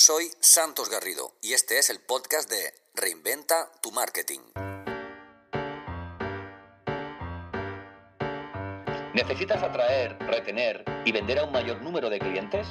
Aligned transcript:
soy 0.00 0.30
Santos 0.40 0.88
Garrido 0.88 1.34
y 1.42 1.52
este 1.52 1.78
es 1.78 1.90
el 1.90 1.98
podcast 2.00 2.50
de 2.50 2.72
Reinventa 2.94 3.70
tu 3.82 3.92
Marketing. 3.92 4.38
¿Necesitas 9.12 9.62
atraer, 9.62 10.16
retener 10.20 10.86
y 11.04 11.12
vender 11.12 11.40
a 11.40 11.44
un 11.44 11.52
mayor 11.52 11.82
número 11.82 12.08
de 12.08 12.18
clientes? 12.18 12.66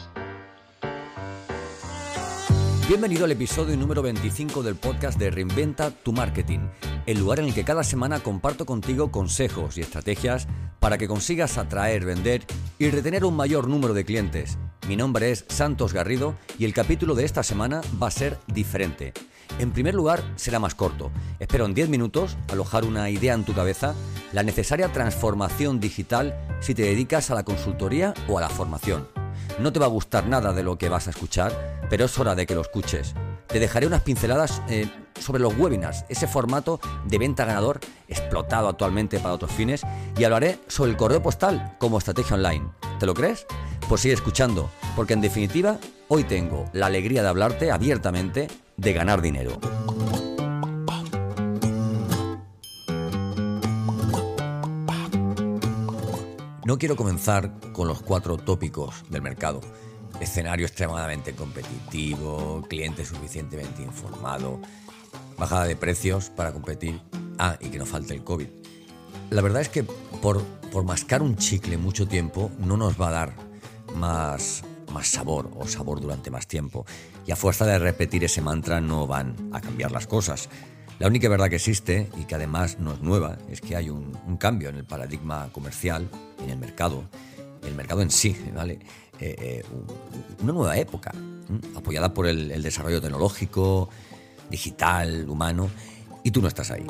Bienvenido 2.87 3.25
al 3.25 3.31
episodio 3.31 3.77
número 3.77 4.01
25 4.01 4.63
del 4.63 4.75
podcast 4.75 5.19
de 5.19 5.29
Reinventa 5.29 5.91
tu 5.91 6.11
Marketing, 6.11 6.67
el 7.05 7.19
lugar 7.19 7.41
en 7.41 7.45
el 7.45 7.53
que 7.53 7.63
cada 7.63 7.83
semana 7.83 8.23
comparto 8.23 8.65
contigo 8.65 9.11
consejos 9.11 9.77
y 9.77 9.81
estrategias 9.81 10.47
para 10.79 10.97
que 10.97 11.07
consigas 11.07 11.59
atraer, 11.59 12.05
vender 12.05 12.43
y 12.79 12.89
retener 12.89 13.23
un 13.23 13.35
mayor 13.35 13.67
número 13.67 13.93
de 13.93 14.03
clientes. 14.03 14.57
Mi 14.89 14.97
nombre 14.97 15.29
es 15.29 15.45
Santos 15.49 15.93
Garrido 15.93 16.33
y 16.57 16.65
el 16.65 16.73
capítulo 16.73 17.13
de 17.13 17.23
esta 17.23 17.43
semana 17.43 17.81
va 18.01 18.07
a 18.07 18.11
ser 18.11 18.39
diferente. 18.47 19.13
En 19.59 19.69
primer 19.69 19.93
lugar, 19.93 20.23
será 20.35 20.57
más 20.57 20.73
corto. 20.73 21.11
Espero 21.37 21.67
en 21.67 21.75
10 21.75 21.89
minutos 21.89 22.37
alojar 22.51 22.85
una 22.85 23.07
idea 23.11 23.35
en 23.35 23.43
tu 23.43 23.53
cabeza, 23.53 23.93
la 24.33 24.41
necesaria 24.41 24.91
transformación 24.91 25.79
digital 25.79 26.35
si 26.59 26.73
te 26.73 26.81
dedicas 26.81 27.29
a 27.29 27.35
la 27.35 27.43
consultoría 27.43 28.15
o 28.27 28.39
a 28.39 28.41
la 28.41 28.49
formación. 28.49 29.07
No 29.59 29.71
te 29.71 29.77
va 29.77 29.85
a 29.85 29.89
gustar 29.89 30.25
nada 30.25 30.53
de 30.53 30.63
lo 30.63 30.79
que 30.79 30.89
vas 30.89 31.05
a 31.05 31.11
escuchar, 31.11 31.85
pero 31.87 32.05
es 32.05 32.17
hora 32.17 32.33
de 32.33 32.47
que 32.47 32.55
lo 32.55 32.61
escuches. 32.61 33.13
Te 33.45 33.59
dejaré 33.59 33.85
unas 33.85 34.01
pinceladas 34.01 34.63
eh, 34.69 34.89
sobre 35.19 35.43
los 35.43 35.55
webinars, 35.55 36.03
ese 36.09 36.27
formato 36.27 36.79
de 37.05 37.19
venta 37.19 37.45
ganador 37.45 37.79
explotado 38.07 38.67
actualmente 38.67 39.19
para 39.19 39.35
otros 39.35 39.51
fines, 39.51 39.83
y 40.17 40.23
hablaré 40.23 40.57
sobre 40.67 40.89
el 40.89 40.97
correo 40.97 41.21
postal 41.21 41.75
como 41.77 41.99
estrategia 41.99 42.37
online. 42.37 42.71
¿Te 42.99 43.05
lo 43.05 43.13
crees? 43.13 43.45
Pues 43.89 44.01
sigue 44.01 44.13
escuchando, 44.13 44.69
porque 44.95 45.13
en 45.13 45.21
definitiva, 45.21 45.79
hoy 46.09 46.23
tengo 46.23 46.69
la 46.73 46.85
alegría 46.85 47.23
de 47.23 47.27
hablarte 47.27 47.71
abiertamente 47.71 48.47
de 48.77 48.93
ganar 48.93 49.19
dinero. 49.19 49.59
No 56.65 56.77
quiero 56.77 56.95
comenzar 56.95 57.51
con 57.73 57.87
los 57.87 58.03
cuatro 58.03 58.37
tópicos 58.37 59.03
del 59.09 59.23
mercado. 59.23 59.59
Escenario 60.19 60.67
extremadamente 60.67 61.33
competitivo, 61.33 62.63
cliente 62.69 63.03
suficientemente 63.03 63.81
informado, 63.81 64.61
bajada 65.35 65.65
de 65.65 65.75
precios 65.75 66.29
para 66.29 66.53
competir. 66.53 67.01
Ah, 67.39 67.57
y 67.59 67.69
que 67.69 67.79
no 67.79 67.87
falte 67.87 68.13
el 68.13 68.23
COVID. 68.23 68.49
La 69.31 69.41
verdad 69.41 69.63
es 69.63 69.69
que 69.69 69.83
por, 69.83 70.43
por 70.71 70.83
mascar 70.83 71.23
un 71.23 71.37
chicle 71.37 71.79
mucho 71.79 72.07
tiempo 72.07 72.51
no 72.59 72.77
nos 72.77 73.01
va 73.01 73.07
a 73.07 73.11
dar 73.11 73.48
más, 73.95 74.63
más 74.93 75.07
sabor 75.07 75.51
o 75.55 75.67
sabor 75.67 76.01
durante 76.01 76.31
más 76.31 76.47
tiempo. 76.47 76.85
Y 77.25 77.31
a 77.31 77.35
fuerza 77.35 77.65
de 77.65 77.79
repetir 77.79 78.23
ese 78.23 78.41
mantra 78.41 78.81
no 78.81 79.07
van 79.07 79.35
a 79.51 79.61
cambiar 79.61 79.91
las 79.91 80.07
cosas. 80.07 80.49
La 80.99 81.07
única 81.07 81.29
verdad 81.29 81.49
que 81.49 81.55
existe 81.55 82.09
y 82.19 82.25
que 82.25 82.35
además 82.35 82.77
no 82.79 82.93
es 82.93 83.01
nueva 83.01 83.37
es 83.49 83.61
que 83.61 83.75
hay 83.75 83.89
un, 83.89 84.13
cambio 84.37 84.69
en 84.69 84.75
el 84.75 84.85
paradigma 84.85 85.49
comercial, 85.51 86.09
en 86.43 86.49
el 86.49 86.57
mercado, 86.57 87.03
el 87.63 87.73
mercado 87.75 88.01
en 88.01 88.11
sí, 88.11 88.35
¿vale? 88.53 88.79
Eh, 89.19 89.35
eh, 89.37 89.63
una 90.41 90.53
nueva 90.53 90.77
época, 90.77 91.13
apoyada 91.75 92.13
por 92.13 92.27
el 92.27 92.61
desarrollo 92.61 93.01
tecnológico, 93.01 93.89
digital, 94.49 95.29
humano, 95.29 95.69
y 96.23 96.31
tú 96.31 96.41
no 96.41 96.47
estás 96.47 96.71
ahí. 96.71 96.85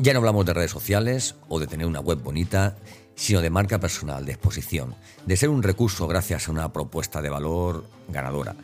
Ya 0.00 0.12
no 0.12 0.20
hablamos 0.20 0.46
de 0.46 0.54
redes 0.54 0.70
sociales 0.70 1.34
o 1.48 1.58
de 1.58 1.66
tener 1.66 1.84
una 1.84 1.98
web 1.98 2.22
bonita, 2.22 2.76
sino 3.16 3.40
de 3.40 3.50
marca 3.50 3.80
personal, 3.80 4.24
de 4.24 4.30
exposición, 4.30 4.94
de 5.26 5.36
ser 5.36 5.48
un 5.48 5.60
recurso 5.60 6.06
gracias 6.06 6.46
a 6.46 6.52
una 6.52 6.72
propuesta 6.72 7.20
de 7.20 7.28
valor 7.28 7.84
ganadora. 8.06 8.54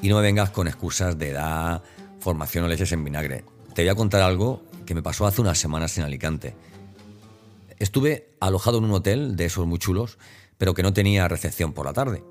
Y 0.00 0.08
no 0.08 0.16
me 0.16 0.22
vengas 0.22 0.50
con 0.50 0.68
excusas 0.68 1.18
de 1.18 1.30
edad, 1.30 1.82
formación 2.20 2.64
o 2.64 2.68
leches 2.68 2.92
en 2.92 3.02
vinagre. 3.02 3.44
Te 3.74 3.82
voy 3.82 3.88
a 3.88 3.96
contar 3.96 4.22
algo 4.22 4.62
que 4.86 4.94
me 4.94 5.02
pasó 5.02 5.26
hace 5.26 5.40
unas 5.40 5.58
semanas 5.58 5.98
en 5.98 6.04
Alicante. 6.04 6.54
Estuve 7.80 8.30
alojado 8.38 8.78
en 8.78 8.84
un 8.84 8.92
hotel 8.92 9.34
de 9.34 9.46
esos 9.46 9.66
muy 9.66 9.80
chulos, 9.80 10.16
pero 10.58 10.74
que 10.74 10.84
no 10.84 10.92
tenía 10.92 11.26
recepción 11.26 11.72
por 11.72 11.86
la 11.86 11.92
tarde. 11.92 12.22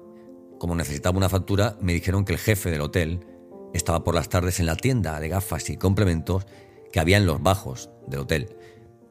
Como 0.57 0.73
necesitaba 0.73 1.17
una 1.17 1.27
factura, 1.27 1.75
me 1.81 1.91
dijeron 1.91 2.23
que 2.23 2.31
el 2.31 2.39
jefe 2.39 2.71
del 2.71 2.79
hotel 2.79 3.27
estaba 3.73 4.05
por 4.05 4.15
las 4.15 4.29
tardes 4.29 4.61
en 4.61 4.67
la 4.67 4.77
tienda 4.77 5.19
de 5.19 5.27
gafas 5.27 5.69
y 5.69 5.75
complementos 5.75 6.45
que 6.91 6.99
había 6.99 7.17
en 7.17 7.25
los 7.25 7.41
bajos 7.41 7.89
del 8.07 8.21
hotel. 8.21 8.55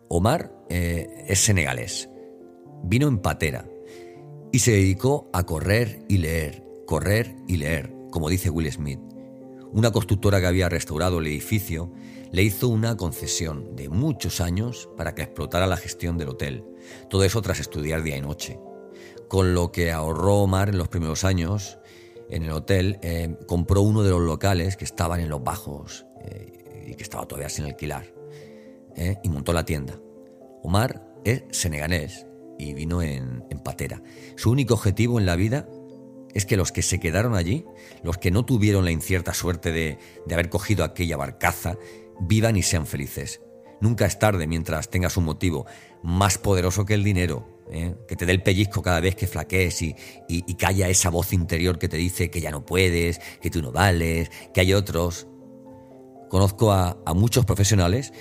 Omar 0.08 0.52
eh, 0.68 1.24
es 1.28 1.40
senegalés, 1.40 2.08
vino 2.84 3.08
en 3.08 3.18
patera 3.18 3.66
y 4.52 4.60
se 4.60 4.72
dedicó 4.72 5.28
a 5.32 5.44
correr 5.44 6.04
y 6.08 6.18
leer, 6.18 6.64
correr 6.86 7.36
y 7.46 7.56
leer, 7.56 7.92
como 8.10 8.28
dice 8.28 8.50
Will 8.50 8.70
Smith. 8.70 9.00
Una 9.72 9.90
constructora 9.90 10.40
que 10.40 10.46
había 10.46 10.68
restaurado 10.68 11.18
el 11.18 11.26
edificio 11.26 11.92
le 12.32 12.42
hizo 12.42 12.68
una 12.68 12.96
concesión 12.96 13.76
de 13.76 13.88
muchos 13.88 14.40
años 14.40 14.88
para 14.96 15.14
que 15.14 15.22
explotara 15.22 15.66
la 15.66 15.76
gestión 15.76 16.18
del 16.18 16.30
hotel. 16.30 16.64
Todo 17.10 17.24
eso 17.24 17.42
tras 17.42 17.60
estudiar 17.60 18.02
día 18.02 18.16
y 18.16 18.20
noche. 18.20 18.58
Con 19.28 19.54
lo 19.54 19.72
que 19.72 19.92
ahorró 19.92 20.36
Omar 20.36 20.68
en 20.68 20.78
los 20.78 20.88
primeros 20.88 21.24
años 21.24 21.78
en 22.30 22.44
el 22.44 22.50
hotel, 22.50 22.98
eh, 23.02 23.36
compró 23.46 23.82
uno 23.82 24.02
de 24.02 24.10
los 24.10 24.20
locales 24.20 24.76
que 24.76 24.84
estaban 24.84 25.20
en 25.20 25.28
los 25.28 25.42
bajos 25.42 26.06
eh, 26.24 26.64
y 26.86 26.94
que 26.94 27.02
estaba 27.02 27.26
todavía 27.26 27.48
sin 27.48 27.64
alquilar. 27.66 28.16
¿eh? 28.96 29.18
y 29.22 29.28
montó 29.28 29.52
la 29.52 29.64
tienda. 29.64 30.00
Omar 30.62 31.06
es 31.24 31.44
seneganés 31.50 32.26
y 32.58 32.74
vino 32.74 33.02
en, 33.02 33.44
patera. 33.64 34.02
Su 34.36 34.50
único 34.50 34.74
objetivo 34.74 35.18
en 35.18 35.26
la 35.26 35.36
vida 35.36 35.68
es 36.34 36.46
que 36.46 36.56
los 36.56 36.72
que 36.72 36.82
se 36.82 37.00
quedaron 37.00 37.34
allí, 37.34 37.64
los 38.02 38.18
que 38.18 38.30
no 38.30 38.44
tuvieron 38.44 38.84
la 38.84 38.90
incierta 38.90 39.34
suerte 39.34 39.72
de, 39.72 39.98
haber 40.30 40.50
cogido 40.50 40.84
aquella 40.84 41.16
barcaza, 41.16 41.76
vivan 42.20 42.56
y 42.56 42.62
sean 42.62 42.86
felices. 42.86 43.40
Nunca 43.80 44.06
es 44.06 44.18
tarde 44.18 44.46
mientras 44.46 44.88
tengas 44.88 45.16
un 45.16 45.24
motivo 45.24 45.66
más 46.02 46.38
poderoso 46.38 46.84
que 46.84 46.94
el 46.94 47.04
dinero, 47.04 47.64
¿eh? 47.70 47.94
que 48.06 48.16
te 48.16 48.24
dé 48.24 48.32
el 48.32 48.42
pellizco 48.42 48.80
cada 48.80 49.00
vez 49.00 49.16
que 49.16 49.26
flaquees 49.26 49.82
y, 49.82 49.96
y, 50.28 50.54
que 50.54 50.66
haya 50.66 50.88
esa 50.88 51.10
voz 51.10 51.32
interior 51.32 51.78
que 51.78 51.88
te 51.88 51.96
dice 51.96 52.30
que 52.30 52.40
ya 52.40 52.50
no 52.50 52.64
puedes, 52.64 53.20
que 53.40 53.50
tú 53.50 53.60
no 53.60 53.72
vales, 53.72 54.30
que 54.54 54.60
hay 54.60 54.72
otros. 54.72 55.26
Conozco 56.28 56.72
a, 56.72 56.96
muchos 57.14 57.44
profesionales 57.44 58.12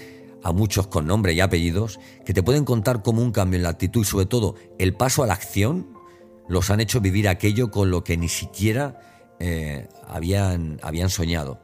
a 0.44 0.52
muchos 0.52 0.86
con 0.86 1.08
nombre 1.08 1.34
y 1.34 1.40
apellidos, 1.40 2.00
que 2.24 2.32
te 2.32 2.44
pueden 2.44 2.66
contar 2.66 3.02
cómo 3.02 3.24
un 3.24 3.32
cambio 3.32 3.58
en 3.58 3.64
la 3.64 3.70
actitud 3.70 4.02
y 4.02 4.06
sobre 4.06 4.28
todo 4.28 4.54
el 4.78 4.94
paso 4.94 5.24
a 5.24 5.28
la 5.28 5.34
acción 5.34 5.90
los 6.48 6.70
han 6.70 6.80
hecho 6.80 7.02
vivir 7.02 7.28
aquello 7.28 7.72
con 7.72 7.90
lo 7.90 8.04
que 8.04 8.16
ni 8.16 8.30
siquiera 8.30 9.00
eh, 9.40 9.88
habían, 10.08 10.80
habían 10.84 11.10
soñado. 11.10 11.60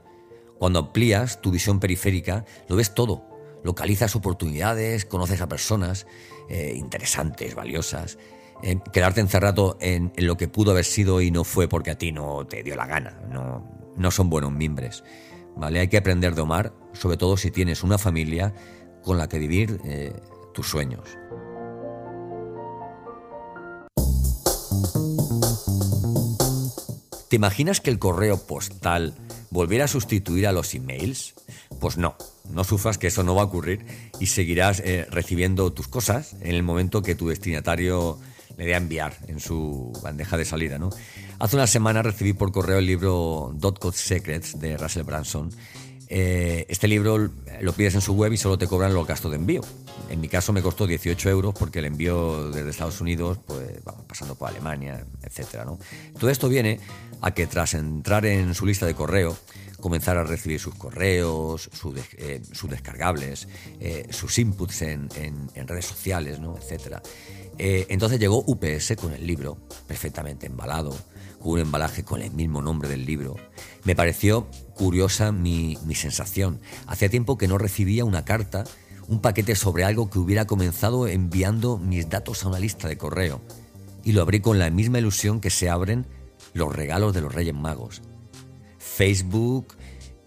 Cuando 0.58 0.80
amplías 0.80 1.42
tu 1.42 1.52
visión 1.52 1.80
periférica, 1.80 2.46
lo 2.68 2.76
ves 2.76 2.96
todo. 2.96 3.24
Localizas 3.64 4.16
oportunidades, 4.16 5.06
conoces 5.06 5.42
a 5.42 5.48
personas 5.48 6.08
eh, 6.50 6.74
interesantes, 6.76 7.54
valiosas. 7.54 8.18
Eh, 8.64 8.80
quedarte 8.92 9.22
encerrado 9.22 9.78
en, 9.80 10.12
en, 10.16 10.26
lo 10.26 10.38
que 10.38 10.48
pudo 10.48 10.72
haber 10.72 10.86
sido 10.86 11.22
y 11.22 11.30
no 11.30 11.44
fue 11.44 11.68
porque 11.68 11.92
a 11.92 11.98
ti 12.00 12.12
no 12.12 12.48
te 12.48 12.64
dio 12.64 12.76
la 12.76 12.88
gana. 12.88 13.22
No, 13.30 13.64
no 13.96 14.10
son 14.12 14.30
buenos 14.32 14.52
mimbres. 14.52 15.04
¿Vale? 15.56 15.80
Hay 15.80 15.88
que 15.88 15.98
aprender 15.98 16.36
de 16.36 16.42
Omar, 16.42 16.74
sobre 16.94 17.18
todo 17.18 17.38
si 17.38 17.52
tienes 17.52 17.84
una 17.84 17.98
familia 17.98 18.54
con 19.04 19.18
la 19.18 19.28
que 19.28 19.40
vivir 19.40 19.80
eh, 19.84 20.14
tus 20.54 20.68
sueños. 20.68 21.18
¿Te 27.30 27.38
imaginas 27.38 27.80
que 27.80 27.90
el 27.90 27.98
correo 27.98 28.38
postal 28.46 29.16
volviera 29.52 29.86
a 29.86 29.88
sustituir 29.88 30.48
a 30.48 30.52
los 30.52 30.74
emails? 30.74 31.34
Pues 31.80 31.98
no, 31.98 32.18
no 32.50 32.66
sufras 32.66 32.98
que 32.98 33.08
eso 33.08 33.24
no 33.24 33.36
va 33.36 33.44
a 33.44 33.46
ocurrir 33.46 33.86
y 34.20 34.26
seguirás 34.28 34.82
eh, 34.82 35.08
recibiendo 35.10 35.72
tus 35.72 35.88
cosas 35.88 36.36
en 36.42 36.56
el 36.56 36.64
momento 36.64 37.02
que 37.02 37.16
tu 37.16 37.30
destinatario 37.30 38.20
le 38.62 38.68
dé 38.68 38.74
a 38.76 38.78
enviar 38.78 39.18
en 39.28 39.40
su 39.40 39.92
bandeja 40.04 40.38
de 40.38 40.46
salida. 40.46 40.78
¿no? 40.78 40.92
Hace 41.40 41.56
una 41.56 41.66
semana 41.66 42.04
recibí 42.04 42.34
por 42.34 42.52
correo 42.52 42.78
el 42.78 42.86
libro 42.86 43.52
Dot 43.56 43.80
Code 43.80 43.98
Secrets 43.98 44.60
de 44.60 44.78
Russell 44.78 45.02
Branson. 45.02 45.50
Eh, 46.08 46.68
este 46.70 46.88
libro 46.88 47.32
lo 47.62 47.74
pides 47.74 47.96
en 47.96 48.02
su 48.02 48.14
web 48.14 48.34
y 48.34 48.38
solo 48.38 48.60
te 48.60 48.68
cobran 48.68 48.94
los 48.94 49.08
gastos 49.08 49.32
de 49.32 49.38
envío. 49.38 49.62
En 50.12 50.22
mi 50.22 50.28
caso 50.28 50.54
me 50.54 50.62
costó 50.62 50.86
18 50.86 51.28
euros 51.30 51.56
porque 51.58 51.80
el 51.80 51.86
envío 51.86 52.52
desde 52.52 52.70
Estados 52.70 53.02
Unidos, 53.02 53.40
pues 53.48 53.84
vamos 53.84 54.06
pasando 54.06 54.36
por 54.36 54.50
Alemania, 54.50 55.08
etc. 55.24 55.64
¿no? 55.66 55.80
Todo 56.20 56.30
esto 56.30 56.48
viene 56.48 56.80
a 57.22 57.32
que 57.32 57.48
tras 57.48 57.74
entrar 57.74 58.28
en 58.28 58.54
su 58.54 58.68
lista 58.68 58.86
de 58.86 58.94
correo, 58.94 59.36
comenzar 59.80 60.18
a 60.18 60.24
recibir 60.24 60.60
sus 60.60 60.76
correos, 60.76 61.70
eh, 62.18 62.42
sus 62.52 62.70
descargables, 62.70 63.48
eh, 63.80 64.08
sus 64.12 64.38
inputs 64.38 64.84
en, 64.84 65.10
redes 65.56 65.86
sociales, 65.86 66.40
¿no? 66.40 66.58
etc. 66.58 66.98
entonces 67.64 68.20
llegó 68.20 68.44
UPS 68.48 68.96
con 69.00 69.14
el 69.14 69.28
libro, 69.28 69.56
perfectamente 69.88 70.48
embalado, 70.48 70.96
un 71.44 71.60
embalaje 71.60 72.04
con 72.04 72.22
el 72.22 72.32
mismo 72.32 72.62
nombre 72.62 72.90
del 72.90 73.06
libro. 73.06 73.36
Me 73.84 73.96
pareció 73.96 74.48
curiosa 74.74 75.32
mi, 75.32 75.78
sensación. 75.94 76.60
Hacía 76.88 77.10
tiempo 77.10 77.38
que 77.38 77.48
no 77.48 77.60
recibía 77.60 78.04
una 78.04 78.26
carta, 78.26 78.64
un 79.08 79.22
paquete 79.22 79.56
sobre 79.56 79.84
algo 79.84 80.10
que 80.10 80.18
hubiera 80.18 80.46
comenzado 80.46 81.08
enviando 81.08 81.78
mis 81.78 82.10
datos 82.10 82.44
a 82.44 82.48
una 82.48 82.60
lista 82.60 82.88
de 82.88 82.98
correo. 82.98 83.42
y 84.04 84.14
lo 84.14 84.24
abrí 84.24 84.40
con 84.40 84.58
la 84.58 84.72
misma 84.72 84.98
ilusión 84.98 85.40
que 85.40 85.52
se 85.52 85.70
abren 85.70 86.08
los 86.56 86.76
regalos 86.76 87.14
de 87.14 87.22
los 87.22 87.32
Reyes 87.32 87.54
Magos. 87.54 88.02
Facebook, 88.80 89.76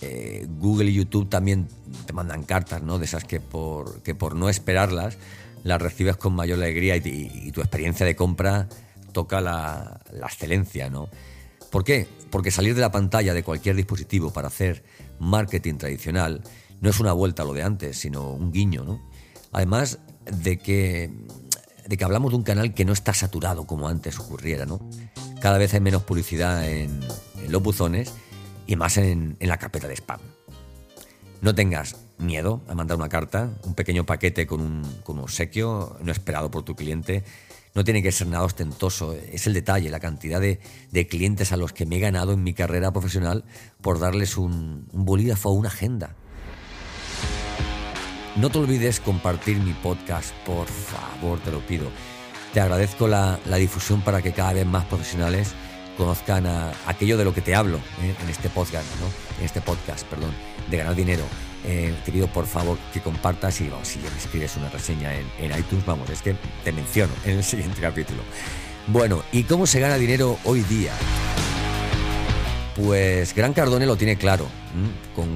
eh, 0.01 0.47
Google 0.61 0.91
y 0.91 0.95
YouTube 0.95 1.29
también 1.29 1.67
te 2.07 2.13
mandan 2.13 2.45
cartas, 2.45 2.83
¿no? 2.83 3.01
De 3.01 3.07
esas 3.07 3.25
que 3.25 3.41
por, 3.41 4.01
que 4.03 4.15
por 4.15 4.37
no 4.37 4.49
esperarlas 4.49 5.19
las 5.65 5.83
recibes 5.83 6.17
con 6.17 6.35
mayor 6.35 6.59
alegría 6.59 6.97
y, 6.97 7.51
tu 7.51 7.61
experiencia 7.61 8.07
de 8.07 8.15
compra 8.15 8.69
toca 9.13 9.41
la, 9.41 10.01
la, 10.13 10.27
excelencia, 10.27 10.91
¿no? 10.91 11.09
¿Por 11.71 11.83
qué? 11.83 12.07
Porque 12.31 12.51
salir 12.51 12.75
de 12.75 12.81
la 12.81 12.93
pantalla 12.93 13.35
de 13.35 13.43
cualquier 13.43 13.75
dispositivo 13.75 14.33
para 14.33 14.49
hacer 14.49 14.85
marketing 15.19 15.77
tradicional 15.77 16.43
no 16.81 16.91
es 16.91 17.01
una 17.01 17.13
vuelta 17.13 17.43
a 17.43 17.47
lo 17.47 17.55
de 17.55 17.63
antes, 17.63 17.99
sino 17.99 18.31
un 18.31 18.53
guiño, 18.53 18.85
¿no? 18.85 19.01
Además 19.53 19.99
de 20.27 20.59
que, 20.59 21.11
de 21.87 21.97
que 21.97 22.05
hablamos 22.05 22.33
de 22.33 22.37
un 22.37 22.43
canal 22.43 22.75
que 22.75 22.85
no 22.85 22.93
está 22.93 23.15
saturado 23.15 23.67
como 23.67 23.89
antes 23.89 24.19
ocurriera, 24.19 24.67
¿no? 24.67 24.81
Cada 25.41 25.59
vez 25.59 25.73
hay 25.75 25.81
menos 25.81 26.03
publicidad 26.03 26.69
en, 26.69 27.01
los 27.49 27.63
buzones 27.63 28.13
y 28.67 28.77
más 28.77 28.97
en, 28.97 29.37
en 29.41 29.49
la 29.49 29.59
carpeta 29.59 29.89
de 29.89 29.95
spam. 29.95 30.21
No 31.41 31.55
tengas 31.55 31.97
miedo 32.19 32.63
a 32.69 32.75
mandar 32.75 32.97
una 32.97 33.09
carta, 33.09 33.51
un 33.65 33.75
pequeño 33.75 34.05
paquete 34.05 34.47
con 34.47 34.61
un, 34.61 35.01
con 35.03 35.19
un 35.19 35.25
obsequio 35.25 35.97
no 36.03 36.13
esperado 36.13 36.51
por 36.51 36.63
tu 36.63 36.75
cliente. 36.75 37.25
No 37.75 37.83
tiene 37.83 38.03
que 38.03 38.13
ser 38.13 38.29
nada 38.29 38.45
ostentoso, 38.45 39.15
es 39.15 39.47
el 39.49 39.55
detalle, 39.55 39.91
la 39.91 39.99
cantidad 39.99 40.41
de, 40.41 40.61
de 40.93 41.07
clientes 41.09 41.51
a 41.51 41.57
los 41.57 41.73
que 41.73 41.87
me 41.87 41.97
he 41.97 42.01
ganado 42.01 42.33
en 42.33 42.45
mi 42.45 42.55
carrera 42.55 42.93
profesional 42.93 43.45
por 43.81 43.99
darles 43.99 44.37
un, 44.37 44.89
un 44.93 45.05
bolígrafo 45.05 45.51
o 45.51 45.55
una 45.55 45.69
agenda. 45.69 46.15
No 48.37 48.51
te 48.51 48.59
olvides 48.59 48.99
compartir 48.99 49.59
mi 49.59 49.73
podcast, 49.75 50.35
por 50.45 50.67
favor, 50.67 51.39
te 51.39 51.53
lo 51.53 51.65
pido. 51.65 51.89
Te 52.53 52.61
agradezco 52.61 53.07
la, 53.07 53.39
difusión 53.59 54.01
para 54.03 54.23
que 54.23 54.33
cada 54.33 54.53
vez 54.53 54.67
más 54.67 54.85
profesionales 54.87 55.53
conozcan 55.97 56.47
aquello 56.87 57.17
de 57.17 57.25
lo 57.25 57.33
que 57.33 57.41
te 57.41 57.55
hablo 57.55 57.79
¿eh? 58.03 58.15
en 58.21 58.29
este 58.29 58.49
podcast, 58.49 58.87
¿no? 59.01 59.07
En 59.39 59.45
este 59.45 59.61
podcast, 59.61 60.05
perdón, 60.07 60.33
de 60.69 60.77
ganar 60.77 60.97
dinero. 60.97 61.23
Eh, 61.67 61.95
por 62.33 62.47
favor 62.47 62.79
que 62.93 63.01
compartas 63.01 63.61
y 63.61 63.71
si 63.83 64.01
escribes 64.19 64.57
una 64.57 64.69
reseña 64.69 65.13
en, 65.15 65.59
iTunes, 65.59 65.85
vamos, 65.87 66.11
es 66.11 66.21
que 66.21 66.37
te 66.63 66.73
menciono 66.73 67.13
en 67.25 67.39
el 67.39 67.45
siguiente 67.45 67.81
capítulo. 67.81 68.23
Bueno, 68.87 69.23
¿y 69.33 69.45
cómo 69.45 69.67
se 69.67 69.81
gana 69.81 69.97
dinero 69.97 70.39
hoy 70.45 70.61
día? 70.63 70.93
Pues 72.77 73.35
Gran 73.35 73.55
Cardone 73.55 73.87
lo 73.87 73.97
tiene 73.97 74.17
claro, 74.17 74.47
con, 75.15 75.29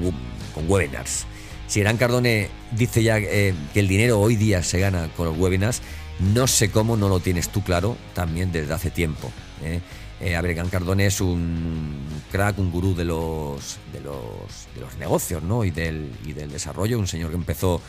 con 0.55 0.71
webinars. 0.71 1.25
Si 1.67 1.81
Gran 1.81 1.99
Cardone 1.99 2.49
dice 2.73 3.03
ya 3.03 3.19
eh, 3.19 3.55
que 3.73 3.81
el 3.81 3.89
dinero 3.89 4.21
hoy 4.21 4.37
día 4.37 4.63
se 4.63 4.81
gana 4.81 5.09
con 5.17 5.27
los 5.27 5.39
webinars, 5.39 5.83
no 6.19 6.47
sé 6.47 6.71
cómo 6.71 6.97
no 6.97 7.09
lo 7.09 7.21
tienes 7.21 7.51
tú 7.51 7.63
claro 7.63 7.97
también 8.15 8.51
desde 8.53 8.73
hace 8.73 8.91
tiempo. 8.91 9.31
¿eh? 9.63 9.81
Eh, 10.21 10.35
a 10.35 10.41
ver, 10.41 10.55
Gran 10.55 10.69
Cardone 10.69 11.07
es 11.07 11.21
un 11.21 11.97
crack, 12.33 12.59
un 12.59 12.71
gurú 12.71 12.95
de 12.95 13.05
los, 13.05 13.79
de 13.93 14.01
los, 14.01 14.69
de 14.75 14.81
los 14.81 14.97
negocios 14.99 15.43
¿no? 15.43 15.65
y, 15.65 15.71
del, 15.71 16.11
y 16.27 16.33
del 16.33 16.51
desarrollo, 16.51 16.99
un 16.99 17.07
señor 17.07 17.31
que 17.31 17.37
empezó 17.37 17.81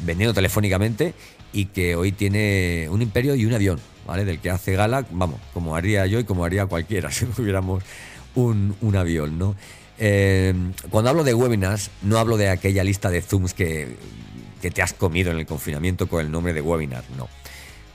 vendiendo 0.00 0.34
telefónicamente 0.34 1.14
y 1.52 1.66
que 1.66 1.96
hoy 1.96 2.12
tiene 2.12 2.86
un 2.90 3.02
imperio 3.02 3.34
y 3.34 3.46
un 3.46 3.54
avión, 3.54 3.80
¿vale? 4.06 4.24
Del 4.24 4.38
que 4.38 4.50
hace 4.50 4.74
gala, 4.74 5.06
vamos, 5.10 5.40
como 5.52 5.74
haría 5.74 6.06
yo 6.06 6.18
y 6.18 6.24
como 6.24 6.44
haría 6.44 6.66
cualquiera 6.66 7.10
si 7.10 7.24
tuviéramos 7.26 7.82
un, 8.34 8.76
un 8.80 8.96
avión, 8.96 9.38
¿no? 9.38 9.56
Eh, 10.02 10.54
cuando 10.88 11.10
hablo 11.10 11.24
de 11.24 11.34
webinars, 11.34 11.90
no 12.02 12.18
hablo 12.18 12.38
de 12.38 12.48
aquella 12.48 12.82
lista 12.82 13.10
de 13.10 13.20
Zooms 13.20 13.52
que, 13.52 13.96
te 14.60 14.82
has 14.82 14.92
comido 14.94 15.30
en 15.30 15.38
el 15.38 15.46
confinamiento 15.46 16.06
con 16.06 16.24
el 16.24 16.30
nombre 16.30 16.52
de 16.52 16.60
webinar, 16.60 17.04
no. 17.16 17.28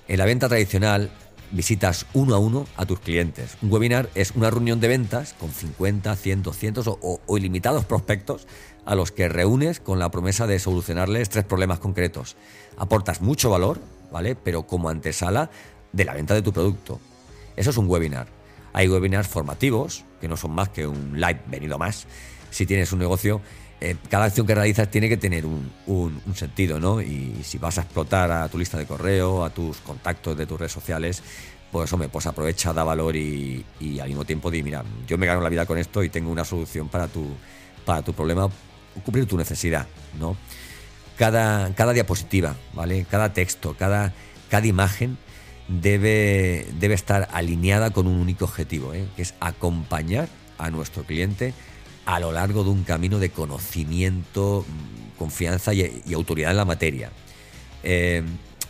En 0.07 0.17
la 0.17 0.25
venta 0.25 0.47
tradicional 0.47 1.11
visitas 1.51 2.05
uno 2.13 2.35
a 2.35 2.39
uno 2.39 2.65
a 2.75 2.85
tus 2.85 2.99
clientes. 2.99 3.57
Un 3.61 3.71
webinar 3.71 4.09
es 4.15 4.31
una 4.31 4.49
reunión 4.49 4.79
de 4.79 4.87
ventas 4.87 5.33
con 5.33 5.51
50, 5.51 6.15
100, 6.15 6.43
200 6.43 6.87
o, 6.87 6.99
o, 7.01 7.37
ilimitados 7.37 7.85
prospectos 7.85 8.47
a 8.85 8.95
los 8.95 9.11
que 9.11 9.29
reúnes 9.29 9.79
con 9.79 9.99
la 9.99 10.09
promesa 10.09 10.47
de 10.47 10.59
solucionarles 10.59 11.29
tres 11.29 11.45
problemas 11.45 11.79
concretos. 11.79 12.35
Aportas 12.77 13.21
mucho 13.21 13.49
valor, 13.49 13.79
¿vale? 14.11 14.35
Pero 14.35 14.67
como 14.67 14.89
antesala 14.89 15.49
de 15.91 16.05
la 16.05 16.13
venta 16.13 16.33
de 16.33 16.41
tu 16.41 16.53
producto. 16.53 16.99
Eso 17.55 17.69
es 17.69 17.77
un 17.77 17.89
webinar. 17.89 18.27
Hay 18.73 18.89
webinars 18.89 19.27
formativos, 19.27 20.03
que 20.19 20.27
no 20.27 20.35
son 20.35 20.51
más 20.51 20.69
que 20.69 20.85
un 20.85 21.19
live 21.19 21.41
venido 21.47 21.77
más. 21.77 22.07
Si 22.51 22.65
tienes 22.65 22.91
un 22.91 22.99
negocio, 22.99 23.41
eh, 23.85 23.97
cada 24.09 24.25
acción 24.25 24.47
que 24.47 24.55
realizas 24.55 24.89
tiene 24.89 25.07
que 25.07 25.17
tener 25.17 25.45
un, 25.45 26.21
sentido, 26.33 26.79
¿no? 26.79 27.01
Y 27.01 27.41
si 27.43 27.59
vas 27.59 27.77
a 27.77 27.81
explotar 27.81 28.31
a 28.31 28.49
tu 28.49 28.57
lista 28.57 28.79
de 28.79 28.87
correo, 28.87 29.45
a 29.45 29.51
tus 29.51 29.77
contactos 29.77 30.35
de 30.35 30.47
tus 30.47 30.59
redes 30.59 30.71
sociales, 30.71 31.21
pues 31.71 31.93
hombre, 31.93 32.09
pues 32.09 32.25
aprovecha, 32.25 32.73
da 32.73 32.83
valor 32.83 33.15
y, 33.15 33.63
al 34.01 34.07
mismo 34.07 34.25
tiempo 34.25 34.49
di, 34.49 34.63
mira, 34.63 34.83
yo 35.07 35.19
me 35.19 35.27
gano 35.27 35.41
la 35.41 35.49
vida 35.49 35.67
con 35.67 35.77
esto 35.77 36.03
y 36.03 36.09
tengo 36.09 36.31
una 36.31 36.43
solución 36.43 36.89
para 36.89 37.07
tu, 37.07 37.27
para 37.85 38.01
tu 38.01 38.13
problema, 38.13 38.49
cubrir 39.05 39.27
tu 39.27 39.37
necesidad, 39.37 39.85
¿no? 40.19 40.35
Cada, 41.15 41.73
cada 41.75 41.93
diapositiva, 41.93 42.55
¿vale? 42.73 43.05
Cada 43.09 43.33
texto, 43.33 43.75
cada, 43.77 44.13
cada 44.49 44.65
imagen 44.65 45.17
debe, 45.67 46.65
debe 46.79 46.95
estar 46.95 47.27
alineada 47.33 47.91
con 47.91 48.07
un 48.07 48.19
único 48.19 48.45
objetivo, 48.45 48.95
¿eh? 48.95 49.05
que 49.15 49.21
es 49.21 49.35
acompañar 49.39 50.27
a 50.57 50.71
nuestro 50.71 51.03
cliente 51.03 51.53
a 52.05 52.19
lo 52.19 52.31
largo 52.31 52.63
de 52.63 52.69
un 52.69 52.83
camino 52.83 53.19
de 53.19 53.29
conocimiento, 53.29 54.65
mm, 54.67 55.17
confianza 55.17 55.73
y, 55.73 56.13
autoridad 56.13 56.51
en 56.51 56.57
la 56.57 56.65
materia. 56.65 57.11
Eh, 57.83 58.23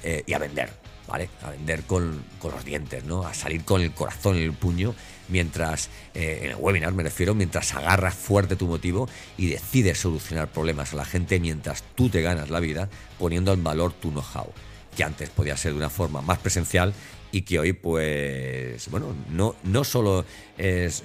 eh, 0.04 0.24
y 0.26 0.34
a 0.34 0.40
vender, 0.40 0.70
¿vale? 1.08 1.30
A 1.42 1.50
vender 1.52 1.84
con, 1.84 2.24
los 2.44 2.66
dientes, 2.66 3.04
¿no? 3.06 3.26
A 3.26 3.34
salir 3.34 3.64
con 3.64 3.82
el 3.82 3.92
corazón 3.92 4.38
en 4.38 4.44
el 4.44 4.54
puño, 4.54 4.94
mientras, 5.30 5.90
en 6.14 6.52
el 6.52 6.56
webinar 6.58 6.94
me 6.94 7.02
refiero, 7.04 7.34
mientras 7.34 7.74
agarras 7.74 8.14
fuerte 8.14 8.56
tu 8.56 8.68
motivo 8.68 9.10
y 9.36 9.48
decides 9.48 9.98
solucionar 9.98 10.48
problemas 10.52 10.94
a 10.94 10.98
la 10.98 11.06
gente 11.06 11.40
mientras 11.40 11.84
tú 11.96 12.10
te 12.10 12.22
ganas 12.22 12.52
la 12.52 12.60
vida 12.60 12.88
poniendo 13.18 13.52
en 13.52 13.64
valor 13.64 13.94
tu 13.94 14.12
know-how 14.12 14.54
que 14.96 15.04
antes 15.04 15.30
podía 15.30 15.58
ser 15.58 15.74
de 15.74 15.78
una 15.78 15.90
forma 15.90 16.22
más 16.22 16.40
presencial 16.40 16.94
y 17.32 17.42
que 17.42 17.60
hoy, 17.60 17.74
pues, 17.74 18.90
bueno, 18.90 19.14
no, 19.30 19.56
no 19.64 19.84
solo 19.84 20.26
es, 20.58 21.04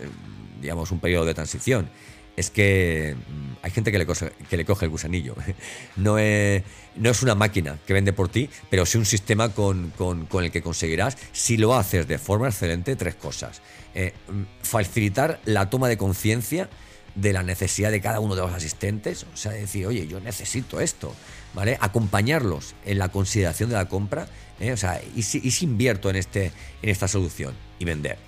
digamos, 0.61 0.91
un 0.91 1.01
periodo 1.01 1.25
de 1.25 1.35
transición, 1.35 1.91
es 2.37 2.51
que 2.51 3.15
mm, 3.17 3.57
hay 3.63 3.71
gente 3.71 3.93
que 3.93 3.99
le, 3.99 4.07
coge, 4.07 4.33
que 4.49 4.57
le 4.57 4.65
coge 4.65 4.87
el 4.87 4.91
gusanillo. 4.91 5.35
No 5.97 6.19
es, 6.19 6.63
no 6.97 7.11
es 7.11 7.23
una 7.23 7.35
máquina 7.35 7.79
que 7.87 7.93
vende 7.93 8.13
por 8.13 8.29
ti, 8.29 8.49
pero 8.71 8.87
sí 8.87 8.97
un 8.97 9.05
sistema 9.05 9.51
con, 9.51 9.93
el 10.33 10.51
que 10.51 10.63
conseguirás, 10.63 11.19
si 11.33 11.57
lo 11.57 11.75
haces 11.75 12.09
de 12.09 12.19
forma 12.19 12.49
excelente, 12.49 12.97
tres 12.97 13.15
cosas. 13.17 13.61
Eh, 13.95 14.15
mm, 14.29 14.43
facilitar 14.63 15.41
la 15.45 15.69
toma 15.69 15.89
de 15.89 15.99
conciencia 15.99 16.71
de 17.15 17.33
la 17.33 17.43
necesidad 17.43 17.91
de 17.91 18.01
cada 18.01 18.21
uno 18.21 18.35
de 18.35 18.43
los 18.43 18.53
asistentes, 18.53 19.27
o 19.35 19.37
sea, 19.37 19.53
decir, 19.53 19.87
oye, 19.87 20.07
yo 20.07 20.21
necesito 20.21 20.81
esto, 20.81 21.15
¿vale? 21.55 21.77
Acompañarlos 21.81 22.75
en 22.85 22.99
la 22.99 23.09
consideración 23.09 23.71
de 23.71 23.77
la 23.77 23.89
compra, 23.89 24.29
¿eh? 24.61 24.73
o 24.73 24.77
sea, 24.77 25.01
y 25.15 25.23
si, 25.23 25.65
invierto 25.65 26.09
en, 26.11 26.17
este, 26.17 26.53
en 26.83 26.89
esta 26.89 27.09
solución 27.09 27.55
y 27.79 27.85
vender, 27.85 28.19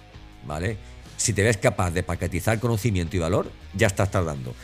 ¿vale? 0.47 0.77
Si 1.23 1.33
te 1.33 1.45
ves 1.45 1.57
capaz 1.57 1.93
de 1.93 2.03
paquetizar 2.03 2.59
conocimiento 2.59 3.17
y 3.17 3.21
valor, 3.21 3.49
ya 3.75 3.87
estás 3.87 4.11
tardando. 4.11 4.57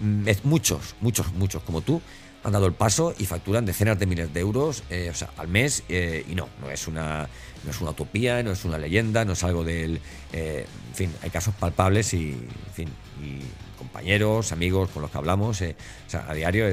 Mm, 0.00 0.28
muchos, 0.42 0.96
muchos, 1.00 1.32
muchos 1.34 1.62
como 1.62 1.80
tú 1.80 2.02
han 2.42 2.50
dado 2.50 2.66
el 2.66 2.72
paso 2.72 3.14
y 3.20 3.24
facturan 3.24 3.64
decenas 3.64 4.00
de 4.00 4.06
miles 4.06 4.34
de 4.34 4.40
euros 4.40 4.82
eh, 4.90 5.12
al 5.36 5.46
mes 5.46 5.84
eh, 5.88 6.24
y 6.28 6.34
no, 6.34 6.48
no 6.60 6.72
es 6.72 6.88
una 6.88 7.28
no 7.62 7.70
es 7.70 7.80
una 7.80 7.92
utopía, 7.92 8.42
no 8.42 8.50
es 8.50 8.64
una 8.64 8.78
leyenda, 8.78 9.24
no 9.24 9.34
es 9.34 9.44
algo 9.44 9.62
del 9.62 10.00
en 10.32 10.66
fin, 10.92 11.14
hay 11.22 11.30
casos 11.30 11.54
palpables 11.54 12.12
y 12.14 12.32
en 12.32 12.74
fin, 12.74 12.88
y 13.22 13.38
compañeros, 13.78 14.50
amigos 14.50 14.90
con 14.90 15.02
los 15.02 15.10
que 15.12 15.18
hablamos 15.18 15.62
a 15.62 16.34
diario 16.34 16.66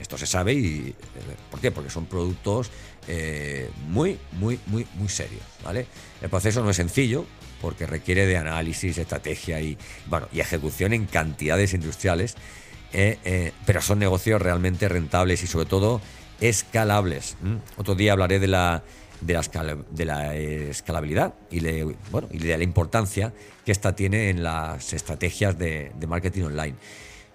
esto 0.00 0.16
se 0.16 0.26
sabe 0.26 0.54
y 0.54 0.94
¿por 1.50 1.60
qué? 1.60 1.70
Porque 1.70 1.90
son 1.90 2.06
productos 2.06 2.70
eh, 3.08 3.68
muy, 3.88 4.18
muy, 4.32 4.58
muy, 4.66 4.86
muy 4.94 5.08
serios, 5.08 5.42
¿vale? 5.62 5.86
El 6.20 6.30
proceso 6.30 6.62
no 6.62 6.70
es 6.70 6.76
sencillo 6.76 7.26
porque 7.62 7.86
requiere 7.86 8.26
de 8.26 8.36
análisis, 8.36 8.98
estrategia 8.98 9.60
y, 9.60 9.78
bueno, 10.06 10.28
y 10.32 10.40
ejecución 10.40 10.92
en 10.92 11.06
cantidades 11.06 11.72
industriales, 11.72 12.36
eh, 12.92 13.18
eh, 13.24 13.52
pero 13.64 13.80
son 13.80 13.98
negocios 13.98 14.42
realmente 14.42 14.88
rentables 14.88 15.42
y 15.42 15.46
sobre 15.46 15.64
todo 15.64 16.02
escalables. 16.40 17.36
Otro 17.78 17.94
día 17.94 18.12
hablaré 18.12 18.38
de 18.38 18.48
la, 18.48 18.82
de 19.20 20.04
la, 20.04 20.34
escalabilidad 20.36 21.34
y, 21.50 21.60
bueno, 22.10 22.28
y 22.30 22.38
de 22.38 22.58
la 22.58 22.64
importancia 22.64 23.32
que 23.64 23.72
esta 23.72 23.94
tiene 23.94 24.28
en 24.28 24.42
las 24.42 24.92
estrategias 24.92 25.56
de 25.56 25.92
marketing 26.06 26.42
online. 26.42 26.74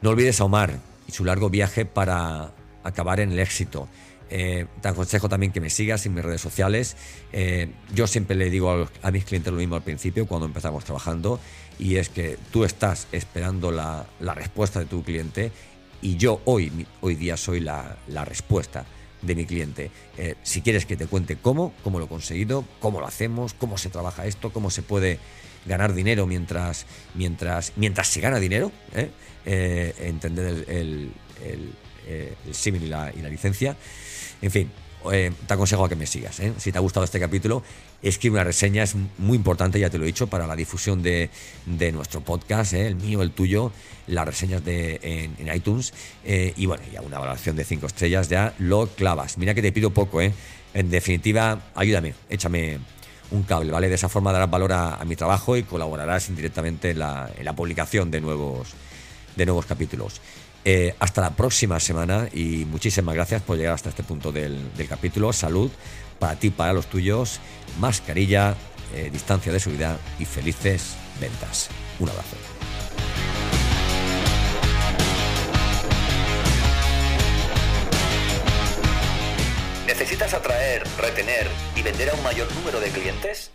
No 0.01 0.12
olvides 0.12 0.39
a 0.41 0.43
Omar, 0.43 0.77
y 1.07 1.12
su 1.12 1.25
largo 1.25 1.50
viaje 1.50 1.86
para 1.86 2.51
acabar 2.84 3.19
en 3.19 3.31
el 3.31 3.39
éxito. 3.39 3.88
Eh, 4.29 4.65
te 4.81 4.88
aconsejo 4.88 5.29
también 5.29 5.51
que 5.51 5.62
me 5.62 5.69
sigas 5.69 6.05
en 6.05 6.13
mis 6.13 6.24
redes 6.24 6.41
sociales. 6.41 6.98
Eh, 7.31 7.72
yo 7.93 8.07
siempre 8.07 8.36
le 8.36 8.50
digo 8.50 8.88
a, 9.01 9.12
mis 9.12 9.25
clientes 9.25 9.51
lo 9.51 9.60
mismo 9.60 9.75
al 9.75 9.84
principio 9.84 10.27
cuando 10.27 10.46
empezamos 10.46 10.84
trabajando 10.84 11.39
y 11.79 11.98
es 11.98 12.10
que 12.10 12.38
tú 12.51 12.63
estás 12.63 13.07
esperando 13.12 13.72
la, 13.72 14.07
respuesta 14.36 14.79
de 14.79 14.86
tu 14.86 15.03
cliente 15.03 15.51
y 16.01 16.17
yo 16.17 16.41
hoy, 16.46 16.86
hoy 17.01 17.15
día 17.15 17.38
soy 17.38 17.60
la, 17.60 17.98
respuesta 18.25 18.86
de 19.22 19.36
mi 19.36 19.46
cliente. 19.46 19.91
Eh, 20.17 20.36
si 20.43 20.62
quieres 20.62 20.86
que 20.86 20.96
te 20.96 21.07
cuente 21.07 21.38
cómo, 21.38 21.74
cómo 21.84 22.00
lo 22.00 22.05
he 22.05 22.10
conseguido, 22.10 22.65
cómo 22.79 23.00
lo 23.00 23.07
hacemos, 23.07 23.53
cómo 23.53 23.77
se 23.77 23.89
trabaja 23.89 24.25
esto, 24.25 24.51
cómo 24.51 24.69
se 24.69 24.81
puede 24.81 25.19
ganar 25.65 25.93
dinero 25.93 26.27
mientras, 26.27 26.86
mientras, 27.15 27.74
mientras 27.75 28.07
se 28.07 28.22
gana 28.22 28.39
dinero, 28.39 28.72
entender 29.46 30.65
el, 30.69 31.12
símil 32.51 32.83
y 32.83 32.87
la, 32.87 33.11
y 33.15 33.21
la 33.21 33.29
licencia. 33.29 33.75
En 34.41 34.51
fin, 34.51 34.71
te 35.09 35.53
aconsejo 35.53 35.85
a 35.85 35.89
que 35.89 35.95
me 35.95 36.05
sigas. 36.05 36.41
Si 36.57 36.71
te 36.71 36.77
ha 36.77 36.81
gustado 36.81 37.03
este 37.03 37.19
capítulo, 37.19 37.63
escribe 38.01 38.35
una 38.35 38.43
reseña, 38.43 38.83
es 38.83 38.95
muy 39.17 39.37
importante, 39.37 39.79
ya 39.79 39.89
te 39.89 39.97
lo 39.97 40.03
he 40.03 40.07
dicho, 40.07 40.27
para 40.27 40.47
la 40.47 40.55
difusión 40.55 41.01
de, 41.01 41.29
de 41.65 41.91
nuestro 41.91 42.21
podcast, 42.21 42.73
el 42.73 42.95
mío, 42.95 43.21
el 43.21 43.31
tuyo 43.31 43.71
las 44.07 44.25
reseñas 44.25 44.63
de, 44.63 44.99
en, 45.03 45.53
iTunes 45.53 45.93
eh, 46.25 46.53
y 46.55 46.65
bueno, 46.65 46.83
ya 46.91 47.01
una 47.01 47.19
valoración 47.19 47.55
de 47.55 47.63
5 47.63 47.87
estrellas 47.87 48.29
ya 48.29 48.53
lo 48.57 48.87
clavas. 48.87 49.37
Mira 49.37 49.53
que 49.53 49.61
te 49.61 49.71
pido 49.71 49.91
poco, 49.91 50.21
¿eh? 50.21 50.33
En 50.73 50.89
definitiva, 50.89 51.71
ayúdame, 51.75 52.13
échame 52.29 52.79
un 53.31 53.43
cable, 53.43 53.71
¿vale? 53.71 53.89
De 53.89 53.95
esa 53.95 54.09
forma 54.09 54.31
darás 54.31 54.49
valor 54.49 54.73
a, 54.73 55.03
mi 55.05 55.15
trabajo 55.15 55.57
y 55.57 55.63
colaborarás 55.63 56.29
indirectamente 56.29 56.91
en 56.91 56.99
la, 56.99 57.29
en 57.37 57.45
la, 57.45 57.53
publicación 57.53 58.09
de 58.11 58.21
nuevos, 58.21 58.69
de 59.35 59.45
nuevos 59.45 59.65
capítulos. 59.65 60.21
Eh, 60.69 60.93
hasta 61.00 61.21
la 61.21 61.29
próxima 61.29 61.79
semana 61.79 62.27
y 62.33 62.65
muchísimas 62.65 63.15
gracias 63.15 63.41
por 63.41 63.55
llegar 63.55 63.75
hasta 63.75 63.88
este 63.88 64.03
punto 64.03 64.33
del, 64.33 64.74
del 64.75 64.86
capítulo. 64.89 65.31
Salud 65.31 65.71
para 66.19 66.38
ti, 66.38 66.50
para 66.50 66.74
los 66.74 66.88
tuyos, 66.88 67.39
mascarilla, 67.79 68.53
eh, 68.93 69.09
distancia 69.09 69.53
de 69.53 69.62
seguridad 69.62 69.97
y 70.19 70.25
felices 70.25 70.97
ventas. 71.21 71.69
Un 72.00 72.09
abrazo. 72.09 72.36
¿Necesitas 79.88 80.33
atraer, 80.33 80.83
retener 80.97 81.47
y 81.77 81.81
vender 81.81 82.09
a 82.09 82.13
un 82.13 82.24
mayor 82.24 82.53
número 82.55 82.81
de 82.81 82.89
clientes? 82.89 83.51